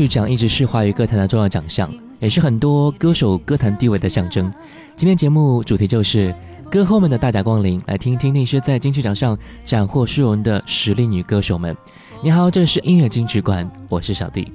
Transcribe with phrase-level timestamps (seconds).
[0.00, 1.86] 曲奖一直是华语歌坛的重要奖项，
[2.20, 4.50] 也是很多歌手歌坛地位的象征。
[4.96, 6.34] 今天节目主题就是。
[6.70, 11.76] 歌后们的大驾光临，来听一听那些在金曲奖上斩获殊荣的实力女歌手们。
[12.22, 14.50] 你好，这是音乐金曲馆，我是小弟。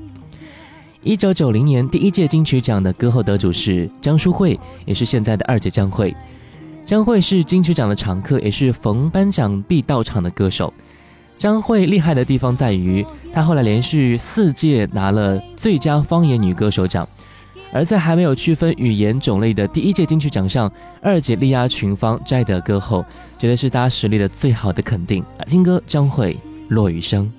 [1.03, 6.15] 一九九零年第一届金曲奖的歌后得主是江淑慧，也是现在的二姐江慧。
[6.85, 10.73] 江慧是金曲奖的常客，也是逢颁奖必到场的歌手。
[11.38, 17.08] 张慧厉害的地方在于，她后来连续四届拿了最佳方言女歌手奖。
[17.73, 23.03] 而在还没有区分语言种类的第一届金曲奖上，二姐力压群芳摘得歌后，
[23.38, 25.22] 绝对是大家实力的最好的肯定。
[25.45, 26.38] 听歌，将会
[26.69, 27.30] 落雨声。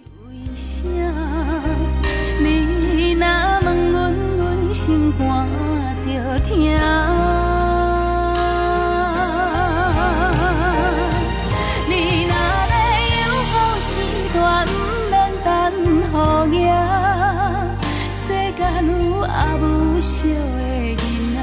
[16.52, 21.00] 世界有阿母惜的囡
[21.34, 21.38] 仔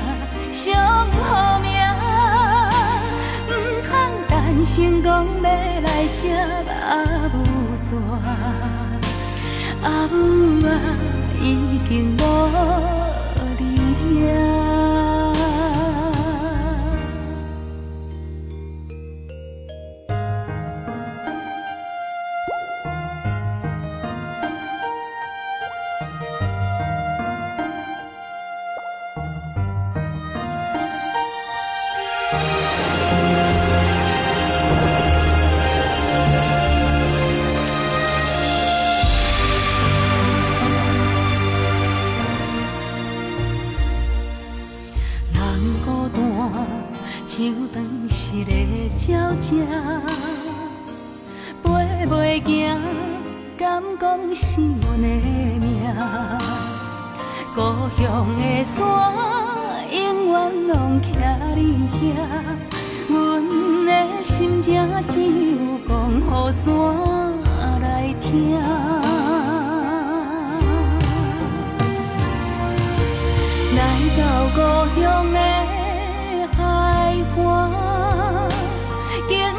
[0.51, 0.72] 上
[1.11, 1.67] 好命，
[3.50, 3.51] 唔
[3.83, 3.91] 通
[4.29, 4.31] 单
[4.63, 6.33] 身讲要来接
[6.88, 6.94] 阿
[7.33, 7.35] 母
[7.91, 7.94] 大，
[9.89, 10.69] 阿母啊
[11.41, 11.44] 已
[11.89, 12.19] 经无
[13.59, 13.61] 你
[14.22, 14.52] 影。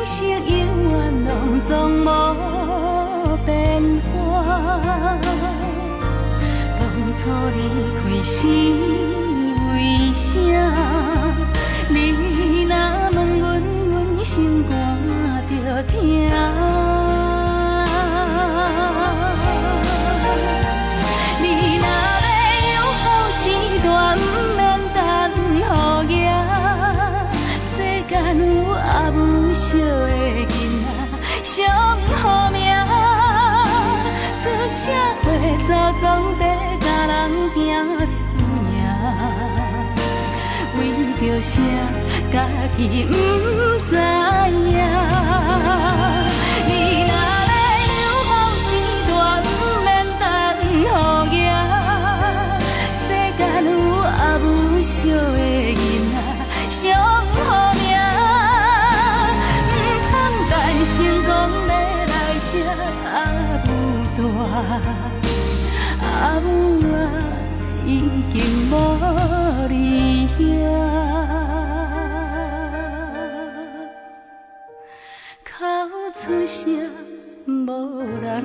[0.04, 0.38] 生永
[0.90, 2.06] 远拢总无
[3.46, 4.12] 变化。
[6.78, 6.82] 当
[7.14, 7.20] 初
[7.54, 7.58] 离
[7.96, 8.46] 开是
[9.72, 10.28] 为啥？
[11.88, 11.94] 你
[12.64, 12.72] 若
[13.14, 13.42] 问阮，
[13.92, 14.83] 阮心肝。
[50.90, 50.96] 候
[51.32, 51.36] 爷。
[53.06, 53.70] 世间有
[54.02, 54.44] 阿母
[54.80, 55.14] 惜的
[55.74, 55.76] 囡
[56.12, 56.14] 仔，
[56.70, 56.80] 上
[57.44, 57.82] 好命。
[59.70, 59.72] 不
[60.10, 60.12] 通
[60.50, 60.52] 担
[60.84, 60.94] 心
[61.26, 61.30] 讲
[61.68, 61.70] 要
[62.10, 62.12] 来
[62.50, 62.52] 接
[63.12, 63.16] 阿
[63.64, 63.68] 母
[64.16, 64.20] 大，
[66.02, 66.46] 阿母
[66.94, 66.94] 啊
[67.86, 67.88] 已
[68.32, 68.34] 经
[68.70, 68.72] 无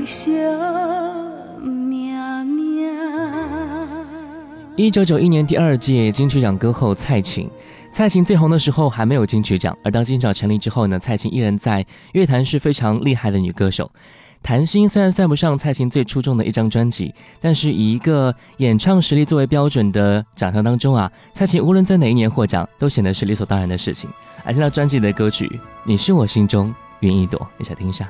[0.10, 0.32] 小
[4.76, 7.48] 一九九一年第二届金曲奖歌后蔡琴，
[7.92, 13.86] 蔡琴最红的时候还没有金曲奖，而当金曲奖成立之后呢，蔡琴依然在乐坛是非常厉害的女歌手。
[14.42, 24.10] 《谈心》虽然算不上蔡琴最出众的一张专辑，但是以一个演唱实力作为标准的奖项当中啊，蔡琴无论在哪一年获奖，都显得是理所当然的事情。
[24.44, 25.46] 来听到专辑的歌曲
[25.84, 28.10] 《你是我心中云一朵》，一起来听一下。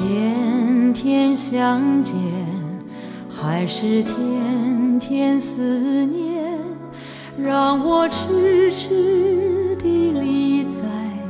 [0.00, 2.14] 天天相见，
[3.28, 6.42] 还是天天思念，
[7.36, 10.80] 让我痴痴地立在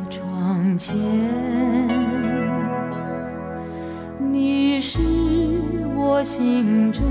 [0.09, 0.95] 窗前。
[4.31, 5.01] 你是
[5.97, 7.03] 我心中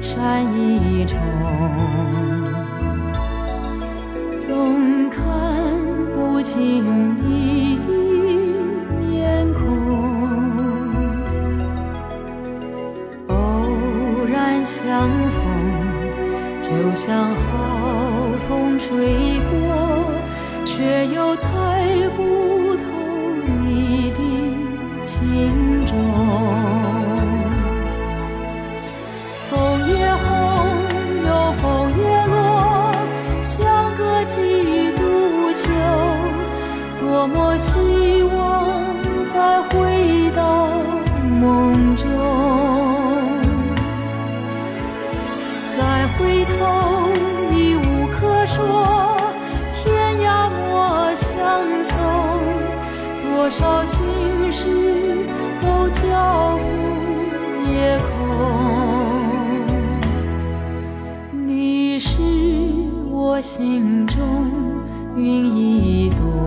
[0.00, 1.18] 山一重，
[4.38, 5.20] 总看
[6.14, 7.39] 不清你。
[14.90, 15.40] 相逢
[16.60, 17.46] 就像好
[18.48, 19.54] 风吹过，
[20.64, 21.48] 却又猜
[22.16, 22.82] 不透
[23.60, 24.20] 你的
[25.04, 25.96] 情衷。
[29.48, 29.54] 枫
[29.86, 30.26] 叶红
[31.24, 31.28] 又
[31.62, 31.62] 枫
[31.96, 32.92] 叶落，
[33.40, 33.62] 相
[33.96, 34.34] 隔几
[34.96, 35.70] 度秋，
[36.98, 37.99] 多么心。
[53.50, 53.98] 少心
[54.52, 54.64] 事
[55.60, 56.64] 都交付
[57.68, 58.06] 夜空，
[61.44, 62.12] 你是
[63.10, 64.16] 我心中
[65.16, 66.39] 云一朵，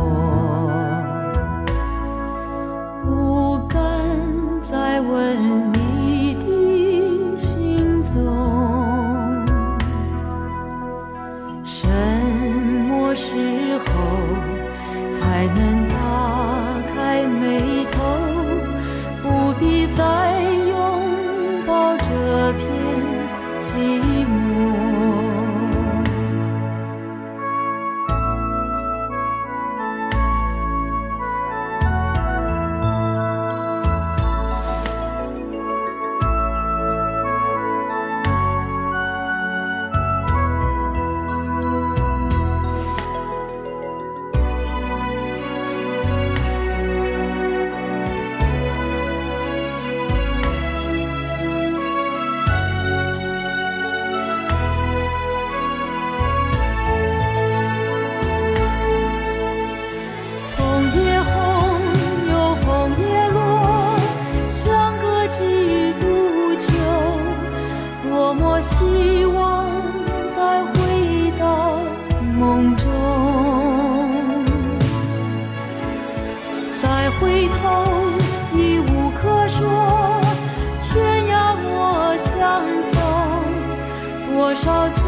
[84.63, 85.02] 多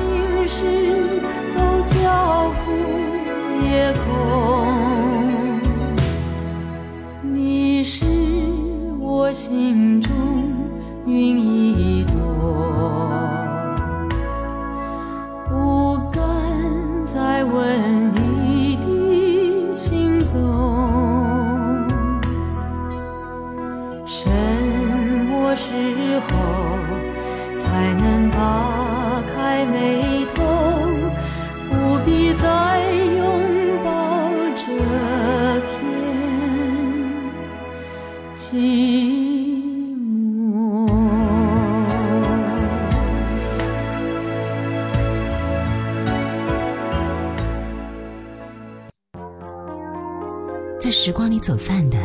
[51.06, 51.98] 时光里走散的，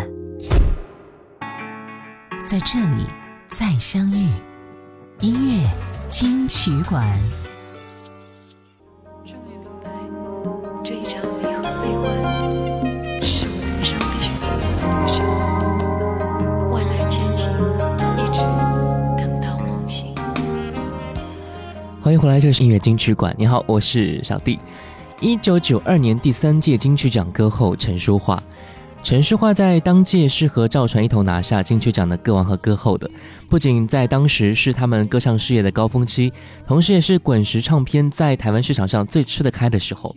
[2.45, 3.07] 在这里
[3.49, 4.29] 再相遇。
[5.21, 5.67] 音乐
[6.11, 7.11] 金曲馆。
[22.03, 23.35] 欢迎回来，这是音乐金曲馆。
[23.39, 24.61] 你好，我是小弟。
[25.21, 28.43] 一九九二年第三届金曲奖歌后陈淑桦，
[29.03, 33.11] 陈淑桦在当届是和赵传一同拿下金曲奖的歌王和歌后的，
[33.49, 36.33] 不仅在当时是他们歌唱事业的高峰期，
[36.67, 40.15] 同时也是滚石唱片在台湾市场上最吃得开的时候。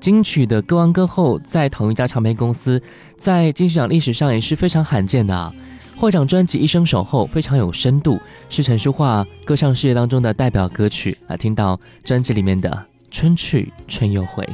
[0.00, 2.80] 金曲的歌王歌后在同一家唱片公司，
[3.18, 5.52] 在金曲奖历史上也是非常罕见的啊。
[5.98, 11.36] 获奖专辑《一生守候》非常有深度，是陈淑桦歌唱事业当中的代表歌曲啊。
[11.36, 12.70] 听到专辑里面的
[13.10, 14.48] 《春去春又回》，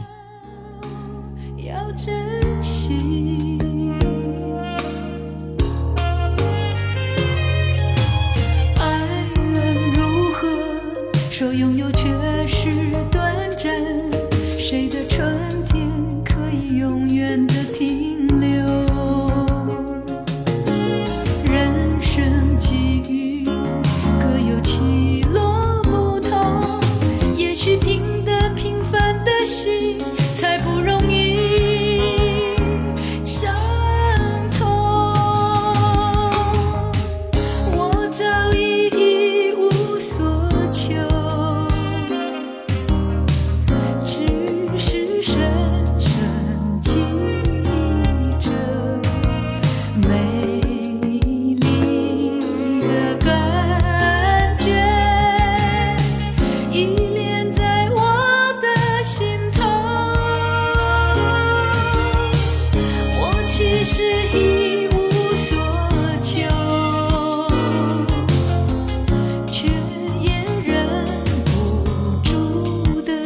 [1.64, 2.97] 要珍惜。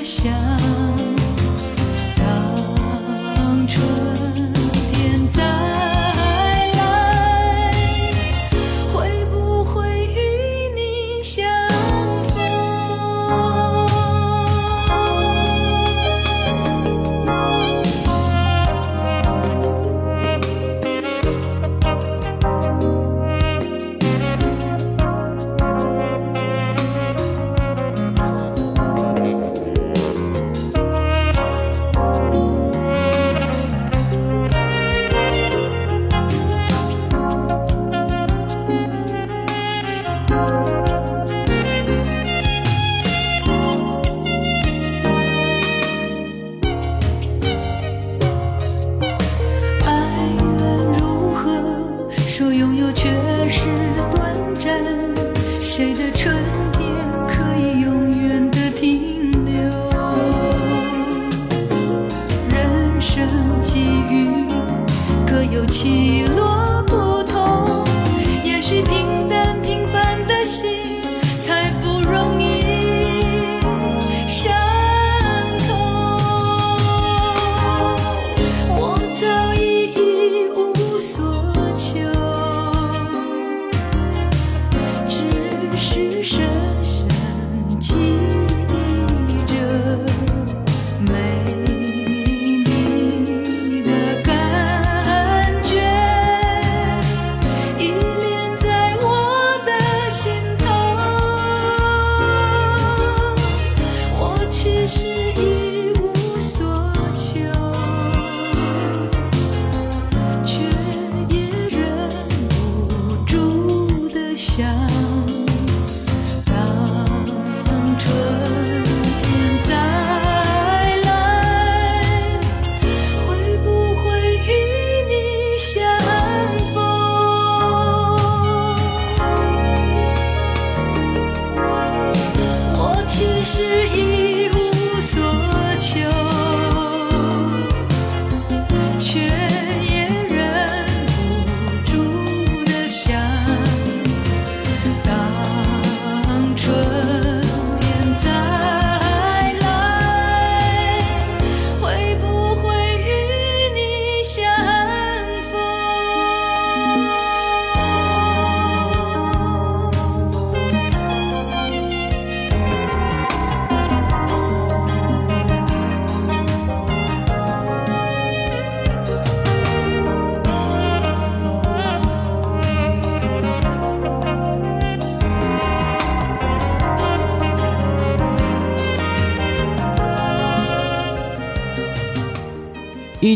[0.02, 0.51] 想，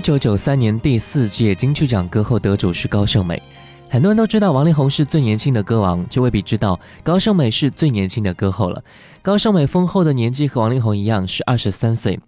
[0.07, 3.43] 九九三年第四届金曲奖歌后得主是高胜美，
[3.91, 8.81] 很多人都知道王力宏是最年轻的歌王，却未必知道高胜美是最年轻的歌后了。
[9.21, 12.21] 高胜美丰厚的年纪和王力宏一样，是二十三岁。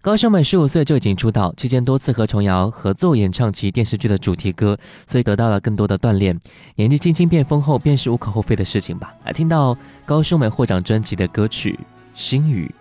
[0.00, 6.40] 高胜美十五岁就已经出道，期间多次和琼瑶合作演唱其电视剧的主题歌，所以得到了更多的锻炼。
[6.76, 9.12] 年纪轻轻变丰厚，便是无可厚非的事情吧。
[9.26, 11.78] 来听到高胜美获奖专辑的歌曲
[12.14, 12.74] 《心语》。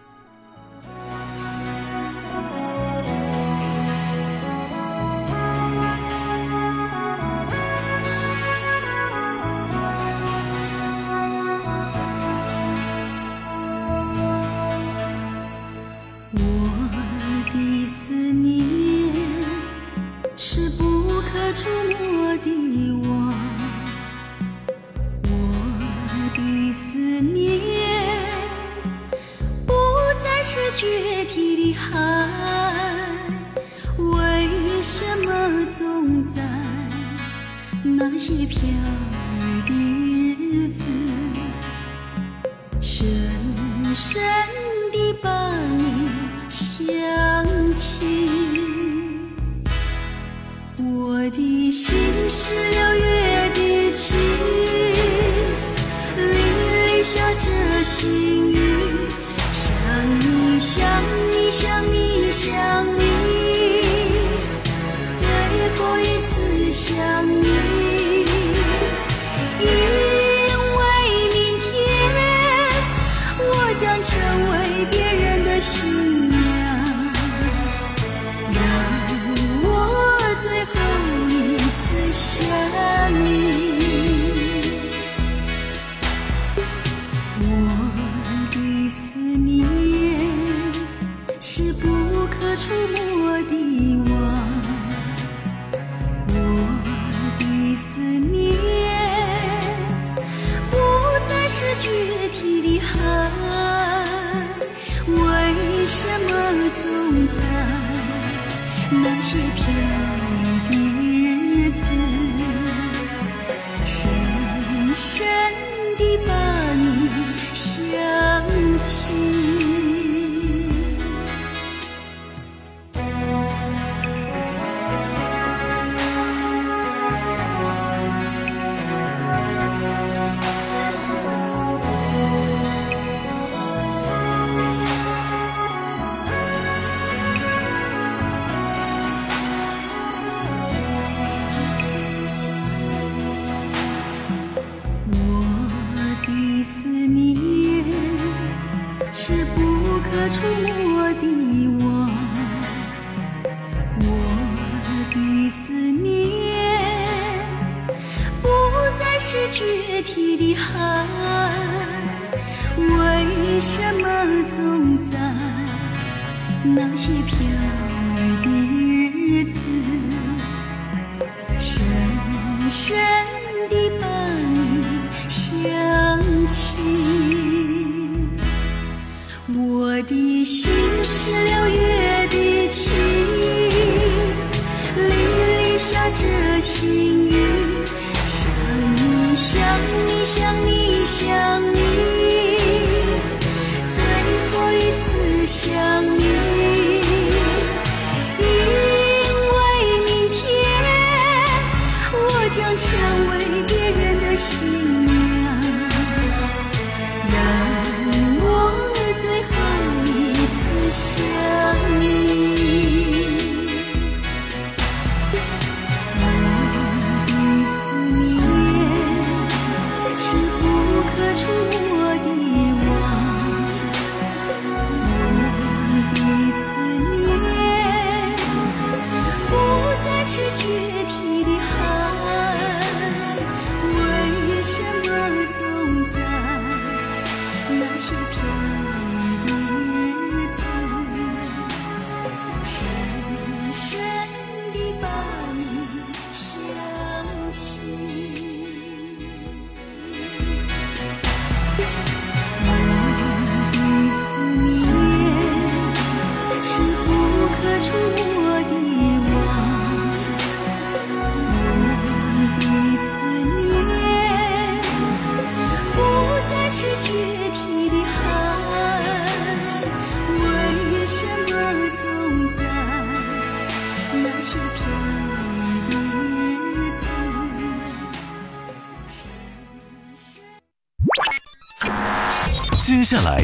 [282.89, 283.37] 接下来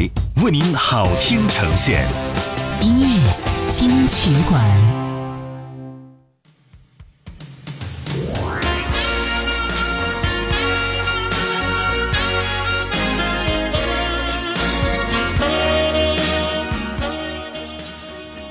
[0.44, 2.04] 为您好听呈现
[2.82, 4.60] 音乐金曲馆。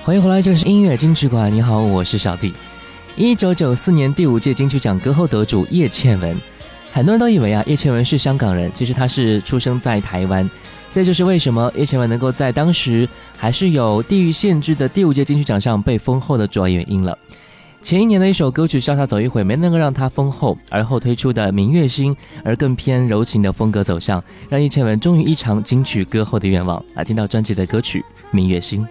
[0.04, 1.52] 欢迎回来，这是音乐金曲馆。
[1.52, 2.54] 你好，我是小弟。
[3.16, 6.38] 一九九四年第五届金曲奖歌后得主叶倩文，
[6.92, 10.48] 很多人都以为啊，叶倩文是香港人，其实她是出生在台湾。
[10.94, 17.18] 这就是为什么叶倩文能够在当时还是有地域限制的第五届金曲奖上被封后的主要原因了。
[17.82, 26.80] 前一年的一首歌曲《潇洒走一回》没能够让她封后，而后推出的《明月心》而更偏柔情的风格走向，让叶倩文终于一尝金曲歌后的愿望。
[26.94, 27.98] 来听到专辑的歌曲
[28.30, 28.86] 《明月心》。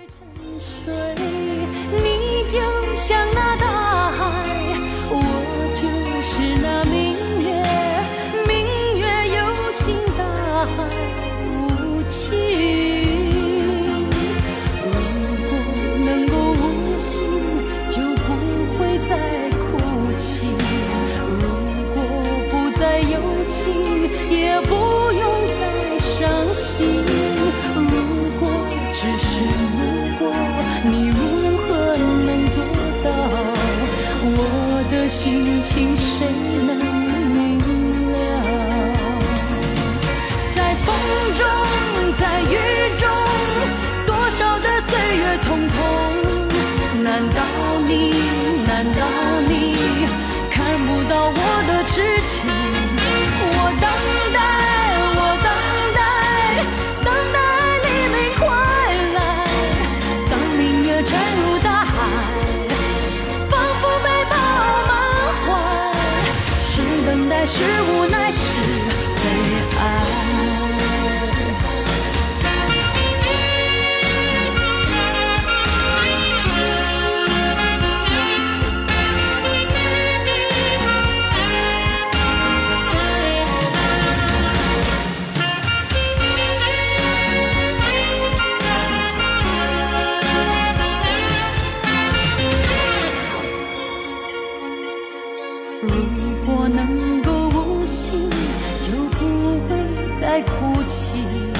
[100.34, 101.54] 在哭泣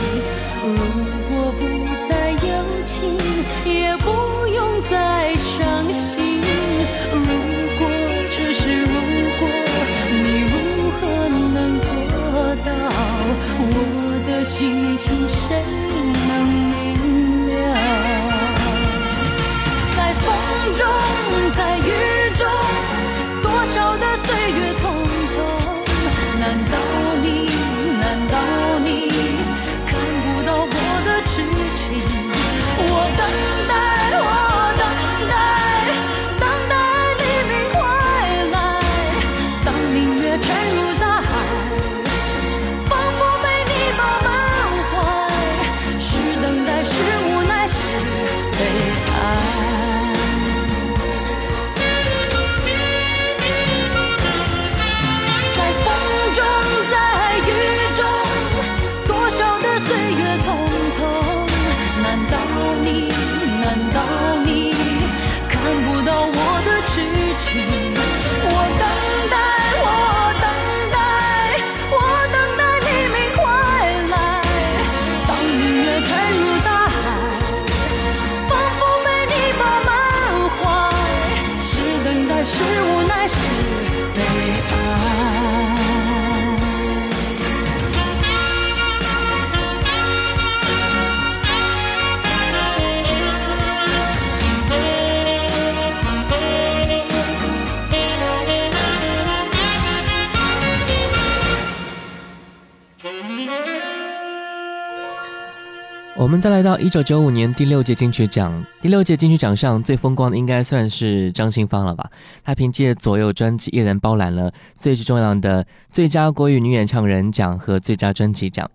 [106.34, 112.10] 我们再来到一九九五年第六届金曲奖，第六届金曲奖上最风光的应该算是张清芳了吧？
[112.44, 118.68] 她凭借左右专辑一人包揽了最重要的最佳国语女演唱人奖和最佳专辑奖。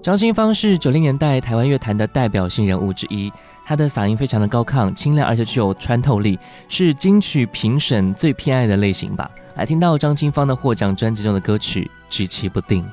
[0.00, 3.28] 张清芳是九零年代台湾乐坛的代表性人物之一，
[3.66, 9.28] 她的嗓音非常的高亢、清亮，而且具有穿透力，是金曲评审最偏爱的类型吧。
[9.56, 12.84] 来听到张清芳的获奖专辑中的歌曲《举棋不定》。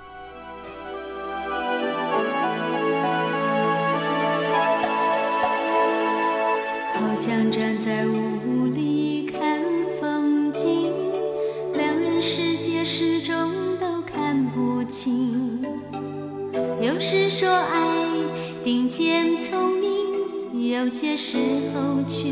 [20.88, 21.38] 有些时
[21.73, 22.32] 候却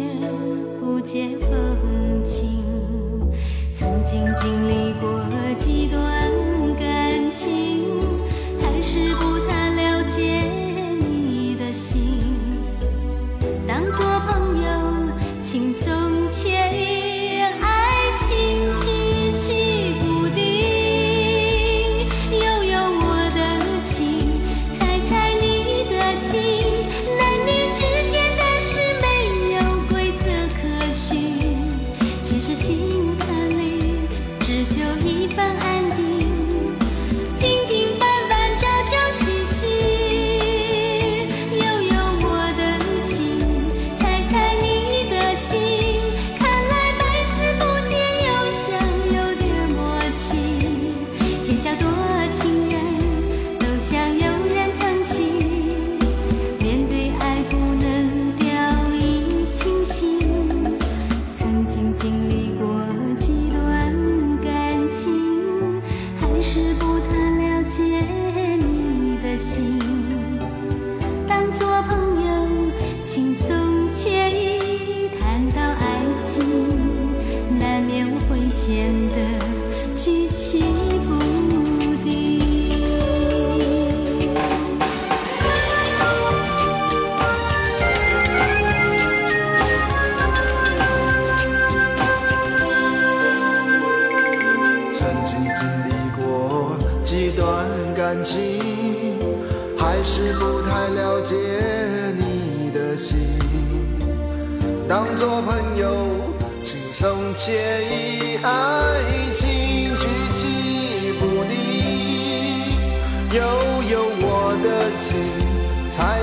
[0.80, 2.64] 不解风情
[3.76, 5.25] 曾经经历过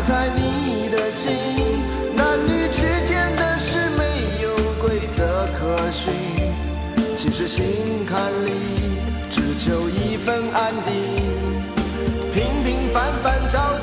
[0.04, 1.32] 在你的心
[2.16, 6.12] 男女之间的事没有规则可循。
[7.14, 7.64] 其实心
[8.04, 8.50] 坎里
[9.30, 10.92] 只求一份安定
[12.34, 13.78] 平平凡凡找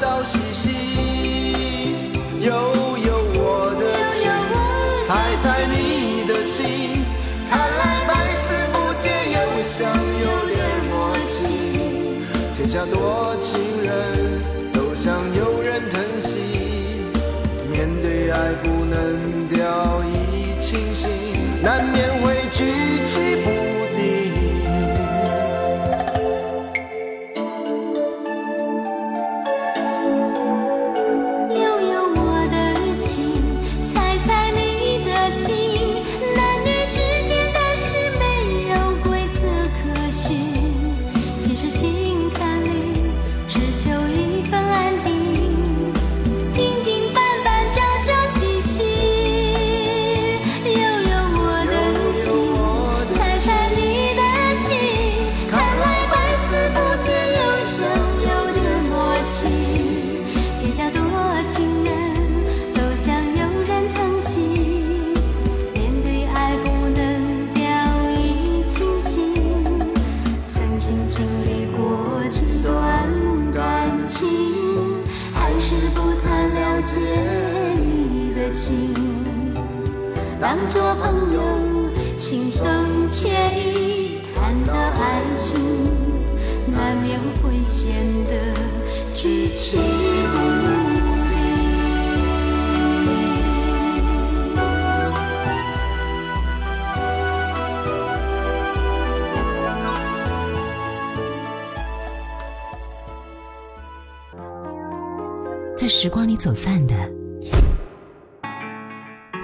[106.40, 106.96] 走散的。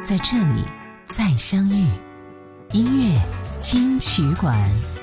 [0.02, 0.64] 在这里
[1.08, 1.86] 再相遇
[2.72, 3.22] 音乐
[3.62, 4.95] 金曲馆。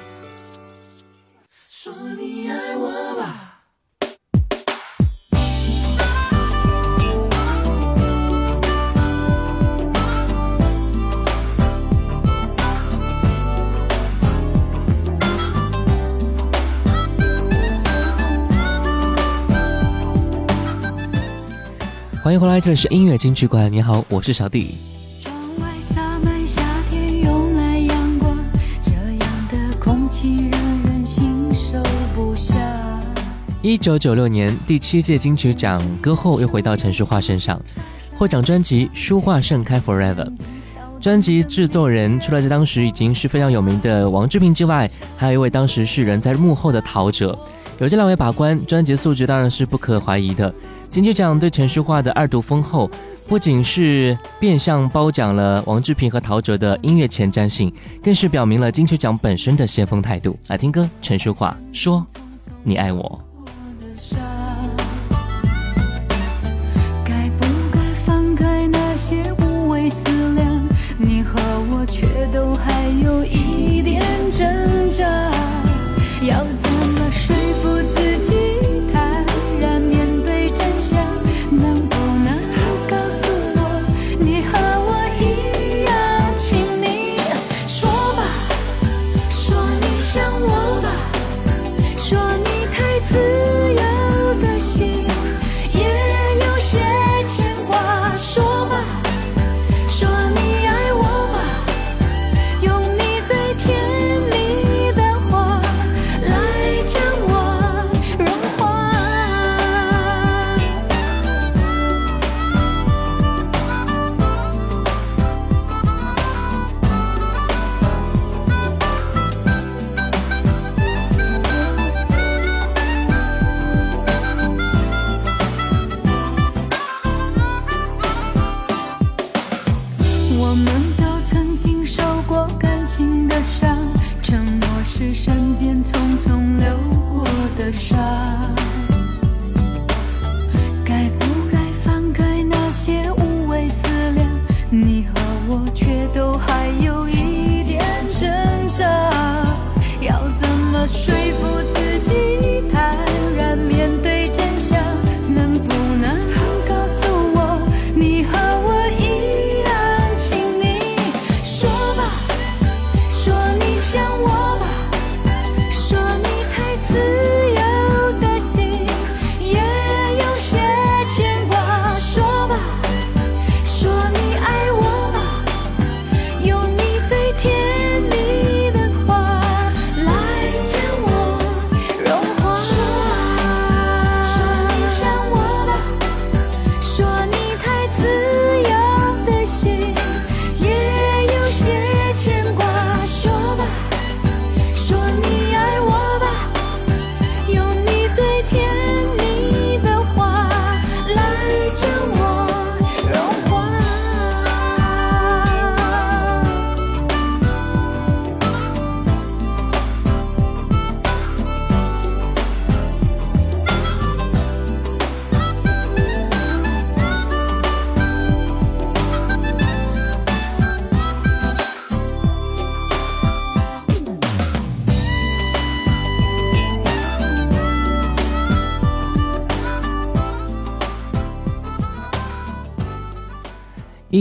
[22.23, 23.71] 欢迎回来这里是音乐金曲馆。
[23.73, 24.77] 你好我是小弟。
[25.21, 27.21] 窗外洒满夏天
[27.57, 28.39] 来阳光
[28.81, 31.83] 这样的空气让人心收
[32.15, 32.55] 不下。
[33.61, 37.61] 一九九六年第七届金曲奖歌后又回到陈淑桦身上
[38.17, 40.33] 获奖专辑书画盛开 forever
[41.01, 47.37] 专辑制作人除了在当时已经是非常有名的王志平之外还有一位当时是人在幕后的陶喆。
[47.83, 50.55] 有这两位把关专辑素质当然是不可怀疑的
[50.89, 52.89] 金曲奖对陈淑桦的二度丰厚
[53.29, 60.39] 不仅是变相褒奖了王志平和陶喆的音乐前瞻性更是表明了金曲奖本身的先锋态度。
[60.47, 62.07] 来听歌陈淑桦说
[62.63, 63.32] 你爱我。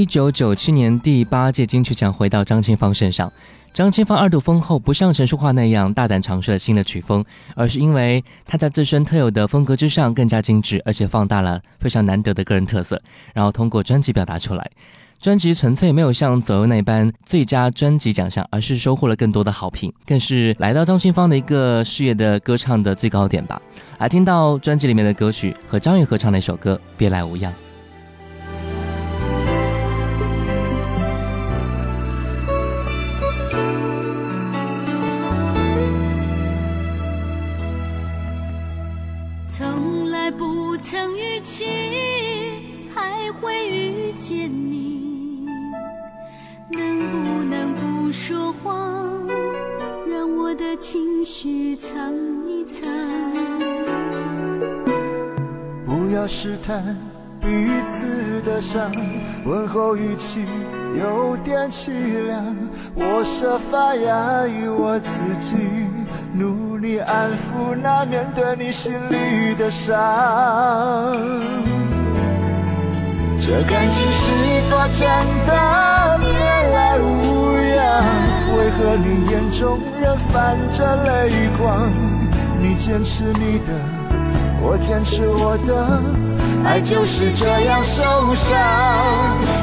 [0.02, 3.32] 一九九七年第八届金曲奖回到张清芳身上，
[3.72, 13.00] 张清芳二度封后不像陈淑桦那样大胆尝试了新的曲风，而是因为她在自身特有的风格之上更加精致，而且放大了非常难得的个人特色，
[13.36, 14.72] 然后通过专辑表达出来。
[15.20, 23.62] 专辑纯粹没有像左右那般最佳专辑奖项，而是收获了更多的好评，更是来到张清芳的一个事业的歌唱的最高点吧。
[24.00, 27.54] 来听到专辑里面的歌曲和张宇合唱的一首歌《别来无恙》。
[47.12, 49.28] 不能不说谎，
[50.10, 52.13] 让我的情绪藏
[52.47, 52.82] 一藏？
[55.86, 56.95] 不要试探
[57.41, 57.47] 彼
[57.86, 58.89] 此的伤，
[59.45, 60.45] 问候语气
[60.97, 61.91] 有点凄
[62.28, 62.56] 凉。
[62.95, 65.56] 我设法压抑我自己，
[66.34, 69.93] 努力安抚那面对你心里的伤。
[73.43, 74.32] 这感情是
[74.70, 75.09] 否真
[75.47, 76.20] 的
[76.92, 78.04] 来无恙？
[78.58, 81.89] 为何你眼中仍泛着泪光？
[82.60, 83.72] 你坚持你的。
[84.62, 86.02] 我坚持我的，
[86.66, 88.52] 爱就是这样受伤。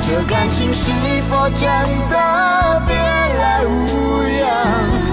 [0.00, 0.90] 这感情是
[1.28, 1.68] 否真
[2.08, 3.68] 的别来无
[4.40, 4.48] 恙？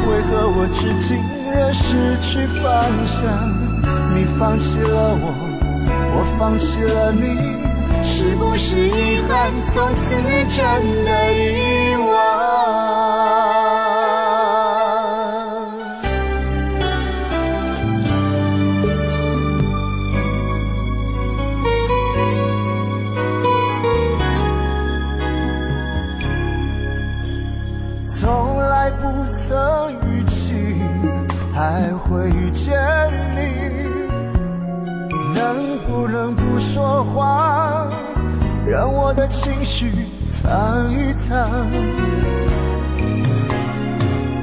[0.08, 1.20] 为何我至今
[1.52, 2.64] 仍失去方
[3.06, 3.20] 向？
[4.16, 5.36] 你放弃了我，
[6.14, 7.36] 我放弃了你，
[8.02, 9.52] 是不是遗憾？
[9.66, 10.16] 从此
[10.48, 10.64] 真
[11.04, 11.12] 的
[32.30, 32.76] 遇见
[33.36, 33.40] 你，
[35.34, 37.88] 能不能不说话，
[38.68, 39.92] 让我的情绪
[40.28, 41.50] 藏一藏？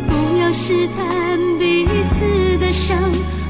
[0.09, 1.87] 不要试探彼
[2.19, 2.97] 此的伤，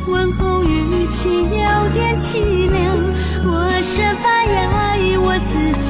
[0.08, 2.96] 问候语气有点凄凉。
[3.44, 5.88] 我设法压抑我自己，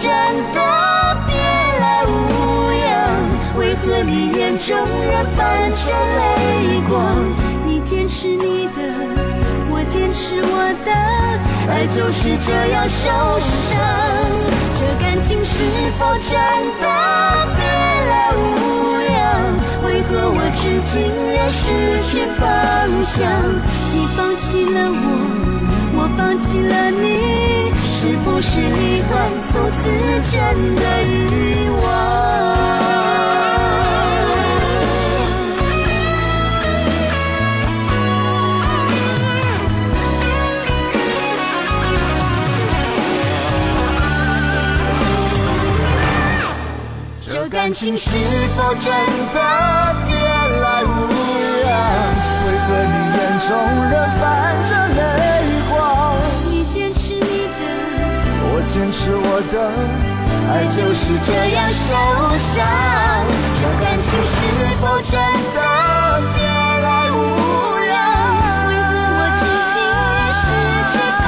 [0.00, 0.08] 真
[0.54, 0.58] 的
[1.26, 1.34] 别
[1.80, 2.08] 来无
[2.86, 2.88] 恙？
[3.58, 5.36] 为何你眼中仍泛
[5.74, 6.96] 着泪光？
[7.66, 8.78] 你坚持你的，
[9.70, 10.54] 我坚持我
[10.86, 10.90] 的，
[11.68, 13.76] 爱就是这样受伤。
[14.78, 15.54] 这感情是
[15.98, 16.30] 否真
[16.80, 16.84] 的
[17.56, 17.60] 别
[18.08, 18.38] 来无
[19.10, 19.18] 恙？
[19.82, 20.94] 为何我至今
[21.34, 21.66] 仍失
[22.06, 22.46] 去方
[23.02, 23.18] 向？
[23.92, 24.96] 你放弃了我，
[25.96, 27.67] 我放弃了你，
[28.08, 29.90] 是不是遗憾从此
[30.30, 30.40] 真
[30.76, 31.84] 的遗忘？
[47.20, 48.08] 这感情是
[48.56, 48.90] 否真
[49.34, 49.38] 的
[50.06, 50.86] 别来无
[51.66, 51.68] 恙？
[52.46, 53.48] 为何你眼中
[53.90, 54.22] 仍泛
[54.66, 54.72] 着
[58.78, 59.58] 坚持我的，
[60.52, 61.90] 爱就是这样受
[62.54, 62.54] 伤。
[63.58, 64.38] 这感情是
[64.78, 65.18] 否真
[65.52, 65.58] 的
[66.32, 67.18] 别来无
[67.88, 67.98] 恙？
[68.68, 69.42] 为何我至
[69.74, 69.76] 今
[70.14, 70.40] 也失
[70.92, 71.26] 去方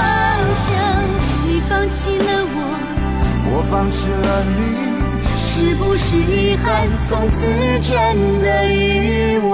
[0.63, 0.71] 向？
[1.45, 2.57] 你放弃了我，
[3.51, 4.55] 我放弃了你。
[5.35, 7.51] 是不是遗憾从此
[7.83, 7.91] 真
[8.41, 9.51] 的遗忘？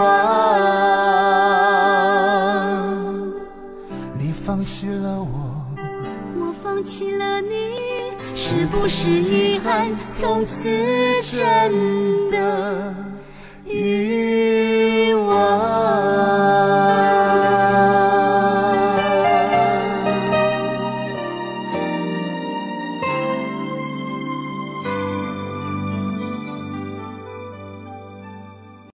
[4.18, 5.64] 你放弃了我，
[6.38, 7.65] 我放弃了你，
[8.48, 10.68] 是不是遗憾从此
[11.32, 13.05] 真的？